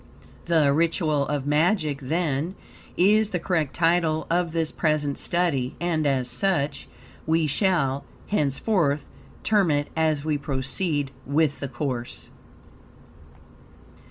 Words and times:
The 0.45 0.73
ritual 0.73 1.27
of 1.27 1.45
magic, 1.45 1.99
then, 2.01 2.55
is 2.97 3.29
the 3.29 3.39
correct 3.39 3.75
title 3.75 4.25
of 4.31 4.51
this 4.51 4.71
present 4.71 5.19
study, 5.19 5.75
and 5.79 6.07
as 6.07 6.27
such, 6.27 6.87
we 7.27 7.45
shall, 7.45 8.03
henceforth, 8.25 9.07
term 9.43 9.69
it 9.69 9.89
as 9.95 10.25
we 10.25 10.39
proceed 10.39 11.11
with 11.27 11.59
the 11.59 11.67
course. 11.69 12.31